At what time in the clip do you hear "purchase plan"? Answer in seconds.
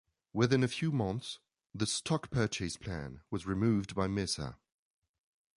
2.31-3.21